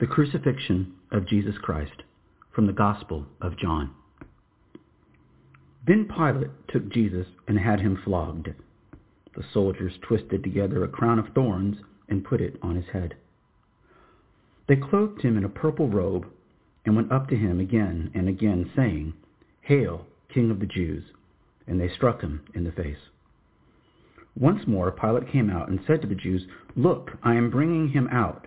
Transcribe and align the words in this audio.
The 0.00 0.06
Crucifixion 0.06 0.94
of 1.12 1.28
Jesus 1.28 1.56
Christ 1.60 2.04
from 2.54 2.66
the 2.66 2.72
Gospel 2.72 3.26
of 3.42 3.58
John. 3.58 3.90
Then 5.86 6.08
Pilate 6.08 6.48
took 6.68 6.88
Jesus 6.88 7.26
and 7.46 7.58
had 7.58 7.80
him 7.80 8.00
flogged. 8.02 8.48
The 9.36 9.44
soldiers 9.52 9.92
twisted 10.00 10.42
together 10.42 10.82
a 10.82 10.88
crown 10.88 11.18
of 11.18 11.26
thorns 11.34 11.76
and 12.08 12.24
put 12.24 12.40
it 12.40 12.56
on 12.62 12.76
his 12.76 12.86
head. 12.94 13.14
They 14.68 14.76
clothed 14.76 15.20
him 15.20 15.36
in 15.36 15.44
a 15.44 15.50
purple 15.50 15.90
robe 15.90 16.24
and 16.86 16.96
went 16.96 17.12
up 17.12 17.28
to 17.28 17.36
him 17.36 17.60
again 17.60 18.10
and 18.14 18.26
again, 18.26 18.70
saying, 18.74 19.12
Hail, 19.60 20.06
King 20.32 20.50
of 20.50 20.60
the 20.60 20.66
Jews! 20.66 21.04
And 21.66 21.78
they 21.78 21.90
struck 21.94 22.22
him 22.22 22.40
in 22.54 22.64
the 22.64 22.72
face. 22.72 23.10
Once 24.34 24.66
more 24.66 24.90
Pilate 24.90 25.30
came 25.30 25.50
out 25.50 25.68
and 25.68 25.78
said 25.86 26.00
to 26.00 26.08
the 26.08 26.14
Jews, 26.14 26.46
Look, 26.74 27.10
I 27.22 27.34
am 27.34 27.50
bringing 27.50 27.90
him 27.90 28.08
out 28.10 28.46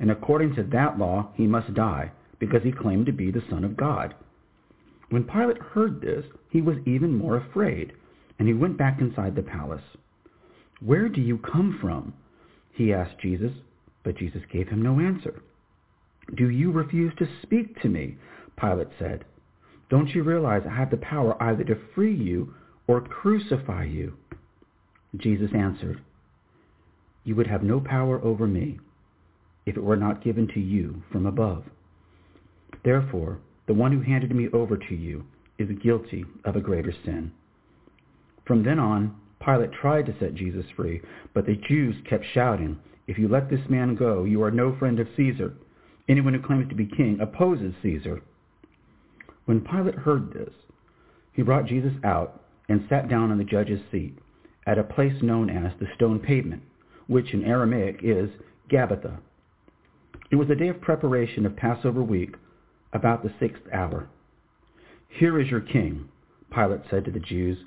and 0.00 0.10
according 0.10 0.54
to 0.54 0.62
that 0.62 0.98
law 0.98 1.30
he 1.34 1.46
must 1.46 1.74
die, 1.74 2.10
because 2.38 2.62
he 2.62 2.72
claimed 2.72 3.06
to 3.06 3.12
be 3.12 3.30
the 3.30 3.42
Son 3.50 3.64
of 3.64 3.76
God. 3.76 4.14
When 5.10 5.24
Pilate 5.24 5.58
heard 5.58 6.00
this, 6.00 6.24
he 6.50 6.60
was 6.60 6.76
even 6.86 7.16
more 7.16 7.36
afraid, 7.36 7.92
and 8.38 8.46
he 8.46 8.54
went 8.54 8.78
back 8.78 9.00
inside 9.00 9.34
the 9.34 9.42
palace. 9.42 9.82
Where 10.80 11.08
do 11.08 11.20
you 11.20 11.38
come 11.38 11.78
from? 11.80 12.14
He 12.72 12.92
asked 12.92 13.18
Jesus, 13.20 13.52
but 14.04 14.16
Jesus 14.16 14.42
gave 14.52 14.68
him 14.68 14.82
no 14.82 15.00
answer. 15.00 15.42
Do 16.36 16.48
you 16.50 16.70
refuse 16.70 17.12
to 17.18 17.28
speak 17.42 17.80
to 17.82 17.88
me? 17.88 18.16
Pilate 18.60 18.88
said. 18.98 19.24
Don't 19.88 20.14
you 20.14 20.22
realize 20.22 20.62
I 20.66 20.76
have 20.76 20.90
the 20.90 20.98
power 20.98 21.42
either 21.42 21.64
to 21.64 21.80
free 21.94 22.14
you 22.14 22.54
or 22.86 23.00
crucify 23.00 23.84
you? 23.84 24.14
Jesus 25.16 25.50
answered, 25.54 26.02
You 27.24 27.34
would 27.34 27.46
have 27.46 27.62
no 27.62 27.80
power 27.80 28.22
over 28.22 28.46
me 28.46 28.78
if 29.68 29.76
it 29.76 29.84
were 29.84 29.96
not 29.96 30.24
given 30.24 30.48
to 30.48 30.60
you 30.60 31.02
from 31.12 31.26
above. 31.26 31.62
Therefore, 32.84 33.38
the 33.66 33.74
one 33.74 33.92
who 33.92 34.00
handed 34.00 34.34
me 34.34 34.48
over 34.52 34.78
to 34.78 34.94
you 34.94 35.24
is 35.58 35.68
guilty 35.82 36.24
of 36.44 36.56
a 36.56 36.60
greater 36.60 36.94
sin. 37.04 37.30
From 38.46 38.64
then 38.64 38.78
on, 38.78 39.14
Pilate 39.44 39.72
tried 39.72 40.06
to 40.06 40.14
set 40.18 40.34
Jesus 40.34 40.64
free, 40.74 41.02
but 41.34 41.44
the 41.44 41.60
Jews 41.68 41.94
kept 42.08 42.24
shouting, 42.32 42.78
If 43.06 43.18
you 43.18 43.28
let 43.28 43.50
this 43.50 43.68
man 43.68 43.94
go, 43.94 44.24
you 44.24 44.42
are 44.42 44.50
no 44.50 44.74
friend 44.78 44.98
of 45.00 45.08
Caesar. 45.16 45.52
Anyone 46.08 46.32
who 46.32 46.40
claims 46.40 46.68
to 46.70 46.74
be 46.74 46.86
king 46.86 47.18
opposes 47.20 47.74
Caesar. 47.82 48.22
When 49.44 49.60
Pilate 49.60 49.96
heard 49.96 50.32
this, 50.32 50.54
he 51.34 51.42
brought 51.42 51.66
Jesus 51.66 51.92
out 52.04 52.42
and 52.70 52.86
sat 52.88 53.08
down 53.08 53.30
on 53.30 53.38
the 53.38 53.44
judge's 53.44 53.80
seat 53.92 54.18
at 54.66 54.78
a 54.78 54.82
place 54.82 55.22
known 55.22 55.50
as 55.50 55.72
the 55.78 55.86
stone 55.94 56.18
pavement, 56.18 56.62
which 57.06 57.34
in 57.34 57.44
Aramaic 57.44 58.00
is 58.02 58.30
Gabbatha. 58.70 59.18
It 60.30 60.36
was 60.36 60.48
the 60.48 60.56
day 60.56 60.68
of 60.68 60.80
preparation 60.80 61.46
of 61.46 61.56
Passover 61.56 62.02
week, 62.02 62.36
about 62.92 63.22
the 63.22 63.32
sixth 63.38 63.62
hour. 63.72 64.08
Here 65.08 65.40
is 65.40 65.50
your 65.50 65.60
king, 65.60 66.08
Pilate 66.52 66.82
said 66.90 67.04
to 67.04 67.10
the 67.10 67.20
Jews. 67.20 67.58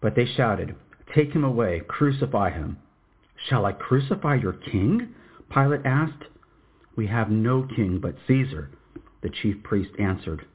But 0.00 0.14
they 0.14 0.26
shouted, 0.26 0.76
Take 1.14 1.32
him 1.32 1.44
away, 1.44 1.82
crucify 1.86 2.50
him. 2.50 2.78
Shall 3.48 3.66
I 3.66 3.72
crucify 3.72 4.36
your 4.36 4.52
king? 4.52 5.14
Pilate 5.52 5.84
asked. 5.84 6.24
We 6.96 7.06
have 7.08 7.30
no 7.30 7.62
king 7.62 7.98
but 7.98 8.16
Caesar, 8.26 8.70
the 9.22 9.30
chief 9.30 9.62
priest 9.62 9.90
answered. 9.98 10.46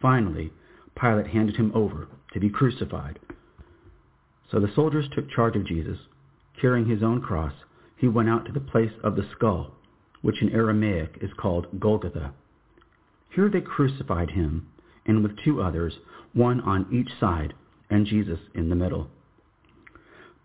Finally, 0.00 0.52
Pilate 1.00 1.28
handed 1.28 1.56
him 1.56 1.72
over 1.74 2.08
to 2.32 2.40
be 2.40 2.50
crucified. 2.50 3.18
So 4.50 4.58
the 4.58 4.72
soldiers 4.74 5.08
took 5.14 5.30
charge 5.30 5.56
of 5.56 5.66
Jesus. 5.66 5.98
Carrying 6.60 6.86
his 6.86 7.02
own 7.02 7.20
cross, 7.20 7.52
he 7.96 8.08
went 8.08 8.28
out 8.28 8.46
to 8.46 8.52
the 8.52 8.60
place 8.60 8.92
of 9.04 9.14
the 9.14 9.28
skull, 9.36 9.72
which 10.22 10.42
in 10.42 10.50
Aramaic 10.50 11.18
is 11.20 11.30
called 11.38 11.80
Golgotha. 11.80 12.32
Here 13.30 13.48
they 13.48 13.60
crucified 13.60 14.30
him, 14.30 14.66
and 15.06 15.22
with 15.22 15.38
two 15.44 15.62
others, 15.62 15.94
one 16.32 16.60
on 16.62 16.86
each 16.92 17.10
side, 17.20 17.54
and 17.90 18.06
Jesus 18.06 18.38
in 18.54 18.68
the 18.68 18.74
middle. 18.74 19.08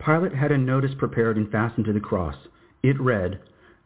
Pilate 0.03 0.33
had 0.33 0.51
a 0.51 0.57
notice 0.57 0.93
prepared 0.97 1.37
and 1.37 1.51
fastened 1.51 1.85
to 1.85 1.93
the 1.93 1.99
cross. 1.99 2.35
It 2.81 2.99
read, 2.99 3.39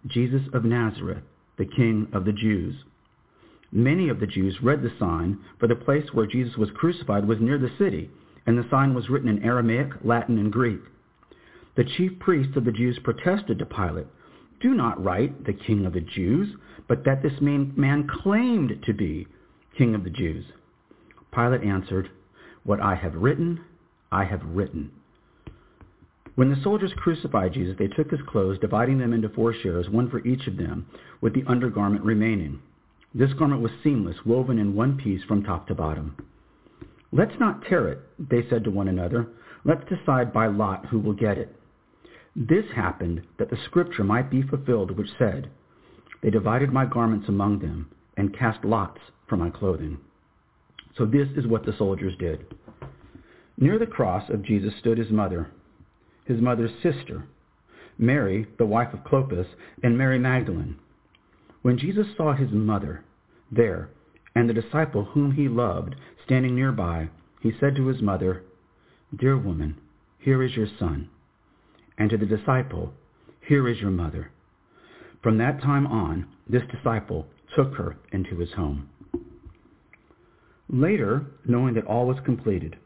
Jesus 0.08 0.42
of 0.54 0.66
Nazareth, 0.66 1.24
the 1.58 1.66
King 1.66 2.08
of 2.14 2.26
the 2.26 2.32
Jews. 2.32 2.76
Many 3.72 4.10
of 4.10 4.20
the 4.20 4.28
Jews 4.28 4.62
read 4.62 4.82
the 4.82 4.94
sign, 4.98 5.40
for 5.60 5.68
the 5.68 5.76
place 5.76 6.14
where 6.14 6.26
Jesus 6.26 6.56
was 6.58 6.70
crucified 6.72 7.28
was 7.28 7.40
near 7.40 7.58
the 7.58 7.76
city, 7.78 8.10
and 8.46 8.58
the 8.58 8.68
sign 8.70 8.94
was 8.94 9.10
written 9.10 9.30
in 9.30 9.44
Aramaic, 9.44 9.92
Latin, 10.04 10.38
and 10.38 10.52
Greek. 10.52 10.80
The 11.76 11.84
chief 11.84 12.18
priests 12.20 12.56
of 12.56 12.66
the 12.66 12.72
Jews 12.72 12.98
protested 13.04 13.60
to 13.60 13.66
Pilate, 13.66 14.08
Do 14.60 14.74
not 14.74 15.04
write 15.04 15.46
the 15.46 15.54
King 15.54 15.86
of 15.86 15.94
the 15.94 16.02
Jews, 16.02 16.56
but 16.88 17.04
that 17.06 17.22
this 17.22 17.40
man 17.42 18.08
claimed 18.24 18.84
to 18.86 18.94
be 18.94 19.28
King 19.78 19.94
of 19.94 20.04
the 20.04 20.10
Jews. 20.10 20.46
Pilate 21.34 21.64
answered, 21.64 22.10
What 22.64 22.82
I 22.82 22.96
have 22.96 23.14
written, 23.16 23.62
I 24.12 24.24
have 24.24 24.42
written. 24.44 24.92
When 26.36 26.50
the 26.50 26.62
soldiers 26.64 26.94
crucified 26.98 27.54
Jesus, 27.54 27.76
they 27.78 27.88
took 27.88 28.12
his 28.12 28.20
clothes, 28.28 28.60
dividing 28.60 29.00
them 29.00 29.14
into 29.14 29.30
four 29.30 29.54
shares, 29.54 29.90
one 29.90 30.10
for 30.10 30.26
each 30.26 30.48
of 30.48 30.58
them, 30.58 30.86
with 31.20 31.34
the 31.34 31.44
undergarment 31.48 32.04
remaining. 32.04 32.60
This 33.14 33.34
garment 33.34 33.62
was 33.62 33.72
seamless, 33.84 34.18
woven 34.26 34.60
in 34.60 34.76
one 34.76 34.98
piece 34.98 35.24
from 35.24 35.44
top 35.44 35.68
to 35.68 35.76
bottom. 35.76 36.16
Let's 37.12 37.40
not 37.40 37.64
tear 37.66 37.88
it, 37.90 38.00
they 38.20 38.48
said 38.50 38.64
to 38.66 38.72
one 38.72 38.88
another. 38.88 39.28
Let's 39.66 39.90
decide 39.90 40.32
by 40.32 40.48
lot 40.48 40.86
who 40.86 41.00
will 41.00 41.14
get 41.14 41.38
it. 41.38 41.56
This 42.40 42.66
happened 42.76 43.24
that 43.40 43.50
the 43.50 43.58
scripture 43.66 44.04
might 44.04 44.30
be 44.30 44.44
fulfilled, 44.44 44.92
which 44.92 45.10
said, 45.18 45.50
They 46.22 46.30
divided 46.30 46.72
my 46.72 46.86
garments 46.86 47.28
among 47.28 47.58
them 47.58 47.90
and 48.16 48.38
cast 48.38 48.64
lots 48.64 49.02
for 49.28 49.38
my 49.38 49.50
clothing. 49.50 49.98
So 50.96 51.08
this 51.08 51.28
is 51.36 51.48
what 51.48 51.66
the 51.66 51.76
soldiers 51.76 52.16
did. 52.20 52.46
Near 53.58 53.80
the 53.80 53.88
cross 53.88 54.30
of 54.30 54.44
Jesus 54.44 54.76
stood 54.78 55.00
his 55.00 55.10
mother, 55.10 55.50
his 56.26 56.40
mother's 56.40 56.70
sister, 56.84 57.24
Mary, 57.98 58.46
the 58.60 58.68
wife 58.68 58.94
of 58.94 59.04
Clopas, 59.04 59.48
and 59.82 59.98
Mary 59.98 60.20
Magdalene. 60.20 60.78
When 61.64 61.80
Jesus 61.80 62.06
saw 62.16 62.34
his 62.34 62.52
mother 62.52 63.04
there 63.52 63.90
and 64.36 64.48
the 64.48 64.54
disciple 64.54 65.06
whom 65.06 65.32
he 65.32 65.48
loved 65.48 65.96
standing 66.24 66.54
nearby, 66.54 67.10
he 67.42 67.52
said 67.60 67.76
to 67.78 67.88
his 67.88 68.04
mother, 68.04 68.44
Dear 69.16 69.40
woman, 69.40 69.80
here 70.20 70.44
is 70.44 70.56
your 70.56 70.68
son. 70.78 71.10
And 71.98 72.10
to 72.10 72.18
the 72.18 72.26
disciple, 72.26 72.94
Here 73.42 73.68
is 73.68 73.80
your 73.80 73.92
mother. 73.92 74.32
From 75.24 75.38
that 75.40 75.62
time 75.62 75.88
on, 75.88 76.28
this 76.48 76.64
disciple 76.72 77.28
took 77.56 77.76
her 77.76 77.98
into 78.12 78.38
his 78.38 78.54
home. 78.54 78.90
Later, 80.70 81.26
knowing 81.46 81.74
that 81.76 81.86
all 81.86 82.08
was 82.08 82.18
completed, 82.26 82.78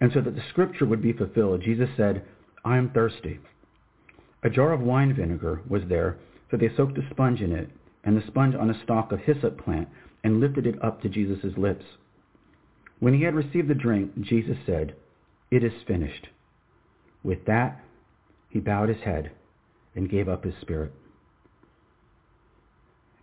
and 0.00 0.12
so 0.12 0.20
that 0.20 0.34
the 0.34 0.42
scripture 0.50 0.86
would 0.86 1.02
be 1.02 1.12
fulfilled, 1.12 1.62
Jesus 1.62 1.88
said, 1.96 2.24
I 2.64 2.78
am 2.78 2.90
thirsty. 2.90 3.40
A 4.42 4.50
jar 4.50 4.72
of 4.72 4.80
wine 4.80 5.14
vinegar 5.14 5.60
was 5.68 5.82
there, 5.88 6.16
so 6.50 6.56
they 6.56 6.70
soaked 6.76 6.98
a 6.98 7.08
sponge 7.10 7.40
in 7.40 7.52
it, 7.52 7.70
and 8.04 8.16
the 8.16 8.26
sponge 8.26 8.54
on 8.54 8.70
a 8.70 8.82
stalk 8.82 9.12
of 9.12 9.20
hyssop 9.20 9.62
plant, 9.62 9.88
and 10.22 10.40
lifted 10.40 10.66
it 10.66 10.82
up 10.82 11.02
to 11.02 11.08
Jesus' 11.08 11.56
lips. 11.56 11.84
When 13.00 13.14
he 13.14 13.24
had 13.24 13.34
received 13.34 13.68
the 13.68 13.74
drink, 13.74 14.18
Jesus 14.20 14.56
said, 14.64 14.94
It 15.50 15.62
is 15.64 15.72
finished. 15.86 16.28
With 17.22 17.44
that, 17.46 17.83
he 18.54 18.60
bowed 18.60 18.88
his 18.88 19.02
head 19.04 19.32
and 19.96 20.08
gave 20.08 20.28
up 20.28 20.44
his 20.44 20.54
spirit. 20.60 20.92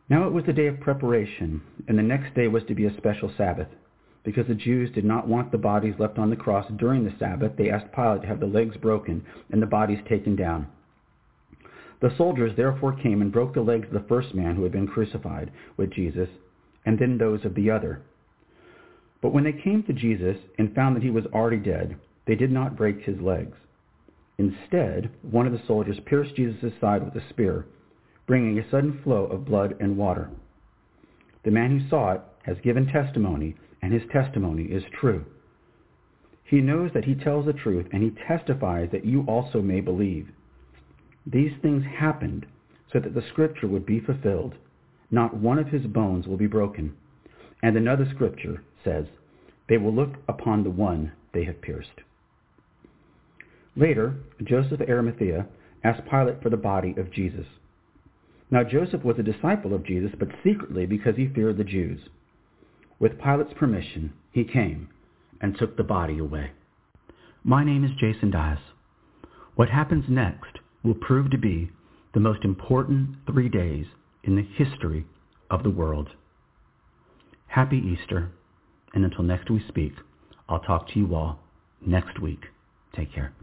Now 0.09 0.27
it 0.27 0.33
was 0.33 0.43
the 0.45 0.51
day 0.51 0.67
of 0.67 0.81
preparation, 0.81 1.61
and 1.87 1.97
the 1.97 2.03
next 2.03 2.35
day 2.35 2.49
was 2.49 2.63
to 2.67 2.75
be 2.75 2.85
a 2.85 2.97
special 2.97 3.31
Sabbath. 3.37 3.69
Because 4.25 4.45
the 4.47 4.55
Jews 4.55 4.91
did 4.93 5.05
not 5.05 5.29
want 5.29 5.51
the 5.51 5.57
bodies 5.57 5.95
left 5.97 6.19
on 6.19 6.29
the 6.29 6.35
cross 6.35 6.69
during 6.77 7.05
the 7.05 7.15
Sabbath, 7.17 7.53
they 7.57 7.69
asked 7.69 7.95
Pilate 7.95 8.23
to 8.23 8.27
have 8.27 8.41
the 8.41 8.45
legs 8.45 8.75
broken 8.75 9.25
and 9.49 9.61
the 9.61 9.67
bodies 9.67 9.99
taken 10.07 10.35
down. 10.35 10.67
The 12.01 12.13
soldiers 12.17 12.51
therefore 12.57 12.91
came 12.91 13.21
and 13.21 13.31
broke 13.31 13.53
the 13.53 13.61
legs 13.61 13.87
of 13.87 13.93
the 13.93 14.07
first 14.09 14.35
man 14.35 14.57
who 14.57 14.63
had 14.63 14.73
been 14.73 14.87
crucified 14.87 15.49
with 15.77 15.93
Jesus, 15.93 16.27
and 16.85 16.99
then 16.99 17.17
those 17.17 17.45
of 17.45 17.55
the 17.55 17.71
other. 17.71 18.01
But 19.21 19.33
when 19.33 19.45
they 19.45 19.53
came 19.53 19.83
to 19.83 19.93
Jesus 19.93 20.35
and 20.57 20.75
found 20.75 20.97
that 20.97 21.03
he 21.03 21.09
was 21.09 21.25
already 21.27 21.57
dead, 21.57 21.95
they 22.27 22.35
did 22.35 22.51
not 22.51 22.75
break 22.75 23.01
his 23.03 23.21
legs. 23.21 23.55
Instead, 24.37 25.09
one 25.21 25.45
of 25.45 25.53
the 25.53 25.61
soldiers 25.67 25.99
pierced 26.05 26.35
Jesus' 26.35 26.73
side 26.79 27.03
with 27.03 27.15
a 27.15 27.29
spear, 27.29 27.65
bringing 28.27 28.57
a 28.57 28.69
sudden 28.69 28.99
flow 29.03 29.25
of 29.25 29.45
blood 29.45 29.75
and 29.79 29.97
water. 29.97 30.29
The 31.43 31.51
man 31.51 31.79
who 31.79 31.89
saw 31.89 32.13
it 32.13 32.21
has 32.43 32.57
given 32.63 32.87
testimony, 32.87 33.55
and 33.81 33.93
his 33.93 34.03
testimony 34.11 34.63
is 34.63 34.83
true. 34.99 35.25
He 36.43 36.61
knows 36.61 36.91
that 36.93 37.05
he 37.05 37.15
tells 37.15 37.45
the 37.45 37.53
truth, 37.53 37.87
and 37.91 38.03
he 38.03 38.11
testifies 38.27 38.89
that 38.91 39.05
you 39.05 39.23
also 39.27 39.61
may 39.61 39.79
believe. 39.79 40.27
These 41.25 41.53
things 41.61 41.83
happened 41.85 42.45
so 42.91 42.99
that 42.99 43.13
the 43.13 43.23
scripture 43.31 43.67
would 43.67 43.85
be 43.85 43.99
fulfilled. 43.99 44.55
Not 45.09 45.35
one 45.35 45.59
of 45.59 45.67
his 45.67 45.85
bones 45.85 46.27
will 46.27 46.37
be 46.37 46.47
broken. 46.47 46.95
And 47.63 47.77
another 47.77 48.07
scripture 48.13 48.63
says, 48.83 49.05
They 49.69 49.77
will 49.77 49.93
look 49.93 50.15
upon 50.27 50.63
the 50.63 50.69
one 50.69 51.11
they 51.33 51.45
have 51.45 51.61
pierced. 51.61 52.01
Later, 53.75 54.15
Joseph 54.43 54.81
of 54.81 54.89
Arimathea 54.89 55.47
asked 55.83 56.09
Pilate 56.09 56.41
for 56.41 56.49
the 56.49 56.57
body 56.57 56.93
of 56.97 57.11
Jesus. 57.11 57.45
Now 58.49 58.63
Joseph 58.63 59.03
was 59.03 59.17
a 59.17 59.23
disciple 59.23 59.73
of 59.73 59.85
Jesus, 59.85 60.11
but 60.19 60.27
secretly 60.43 60.85
because 60.85 61.15
he 61.15 61.27
feared 61.27 61.57
the 61.57 61.63
Jews. 61.63 62.01
With 62.99 63.19
Pilate's 63.19 63.53
permission, 63.57 64.13
he 64.31 64.43
came 64.43 64.89
and 65.39 65.57
took 65.57 65.77
the 65.77 65.83
body 65.83 66.19
away. 66.19 66.51
My 67.43 67.63
name 67.63 67.83
is 67.83 67.91
Jason 67.99 68.29
Dias. 68.29 68.59
What 69.55 69.69
happens 69.69 70.05
next 70.07 70.59
will 70.83 70.93
prove 70.93 71.31
to 71.31 71.37
be 71.37 71.71
the 72.13 72.19
most 72.19 72.43
important 72.43 73.15
three 73.25 73.49
days 73.49 73.85
in 74.23 74.35
the 74.35 74.43
history 74.43 75.05
of 75.49 75.63
the 75.63 75.69
world. 75.69 76.09
Happy 77.47 77.77
Easter, 77.77 78.31
and 78.93 79.03
until 79.03 79.23
next 79.23 79.49
we 79.49 79.63
speak, 79.67 79.93
I'll 80.47 80.59
talk 80.59 80.89
to 80.89 80.99
you 80.99 81.15
all 81.15 81.39
next 81.85 82.21
week. 82.21 82.45
Take 82.95 83.13
care. 83.13 83.33